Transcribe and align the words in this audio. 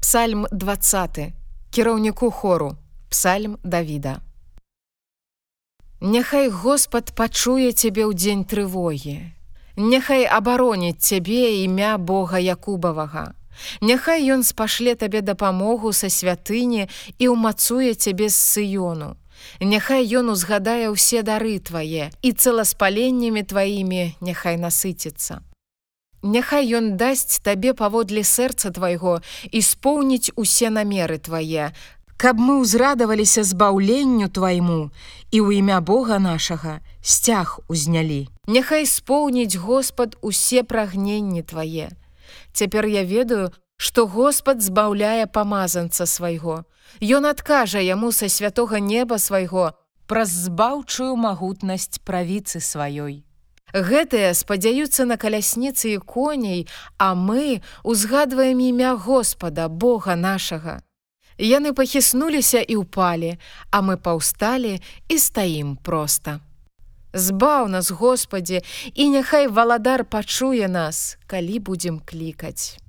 Псальм 0.00 0.46
20 0.52 1.32
кіраўніку 1.70 2.30
хору. 2.30 2.76
Псальм 3.08 3.58
Давіда. 3.64 4.20
Няхай 6.00 6.48
Господ 6.48 7.10
пачуе 7.18 7.72
цябе 7.72 8.06
ў 8.06 8.14
дзень 8.14 8.44
трывогі. 8.46 9.34
Няхай 9.76 10.22
абароніць 10.24 11.02
цябе 11.02 11.66
імя 11.66 11.98
Бога 11.98 12.38
Якубавага. 12.38 13.34
Няхай 13.82 14.22
ён 14.30 14.46
спашле 14.46 14.94
табе 14.94 15.20
дапамогу 15.20 15.90
са 15.90 16.06
святыні 16.06 16.86
і 17.18 17.34
ўмацуе 17.34 17.98
цябе 17.98 18.30
з 18.30 18.38
сыёну. 18.38 19.18
Няхай 19.58 20.06
ён 20.06 20.30
узгадае 20.30 20.94
ўсе 20.94 21.26
дары 21.26 21.58
твае 21.58 22.14
і 22.22 22.30
цэласпаленнямі 22.30 23.42
тваімі 23.42 24.14
няхай 24.22 24.62
насыціцца 24.62 25.42
Няхай 26.22 26.66
ён 26.74 26.96
дасць 26.98 27.38
табе 27.46 27.74
паводле 27.78 28.24
сэрца 28.26 28.74
твайго 28.74 29.20
і 29.52 29.62
споўніць 29.62 30.34
усе 30.34 30.70
намеры 30.70 31.18
твае, 31.22 31.70
каб 32.18 32.42
мы 32.42 32.58
ўзрадаваліся 32.58 33.46
збаўленню 33.46 34.26
твайму 34.26 34.90
і 35.30 35.38
ў 35.38 35.62
імя 35.62 35.78
Бога 35.78 36.18
нашага 36.18 36.82
сцяг 36.98 37.62
узнялі. 37.70 38.26
Няхай 38.50 38.82
споўніць 38.90 39.54
Господ 39.62 40.18
усе 40.20 40.66
прагненні 40.66 41.46
твае. 41.46 41.94
Цяпер 42.50 42.90
я 42.90 43.06
ведаю, 43.06 43.54
што 43.78 44.10
Господ 44.10 44.58
збаўляе 44.58 45.30
памазанца 45.30 46.02
свайго. 46.10 46.66
Ён 46.98 47.30
адкажа 47.30 47.78
яму 47.78 48.10
са 48.10 48.26
святога 48.26 48.82
неба 48.82 49.22
свайго 49.22 49.70
праз 50.10 50.34
збаўчую 50.48 51.14
магутнасць 51.14 52.02
правіцы 52.02 52.58
сваёй. 52.58 53.27
Гэтыя 53.74 54.32
спадзяюцца 54.32 55.04
на 55.04 55.16
калясніцы 55.20 55.94
і 55.94 55.98
коней, 56.00 56.68
а 56.96 57.14
мы 57.14 57.60
узгадваем 57.84 58.58
імя 58.58 58.96
Господа, 58.96 59.68
Бога 59.68 60.16
нашага. 60.16 60.80
Яны 61.38 61.72
пахіснуліся 61.72 62.64
і 62.64 62.82
ўпалі, 62.82 63.36
а 63.70 63.78
мы 63.84 64.00
паўсталі 64.00 64.80
і 65.08 65.16
стаім 65.18 65.76
проста. 65.76 66.40
Збаў 67.12 67.68
нас, 67.68 67.90
Господі, 67.90 68.60
і 68.94 69.08
няхай 69.08 69.46
валадар 69.46 70.04
пачуе 70.04 70.68
нас, 70.68 71.16
калі 71.26 71.58
будзем 71.58 72.00
клікаць. 72.00 72.80